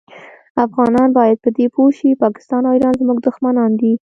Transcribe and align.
افغانان 0.65 1.09
باید 1.17 1.37
په 1.43 1.49
دي 1.57 1.65
پوه 1.73 1.89
شي 1.97 2.09
پاکستان 2.23 2.61
او 2.65 2.73
ایران 2.75 2.95
زمونږ 3.01 3.19
دوښمنان 3.21 3.71
دي 3.81 3.93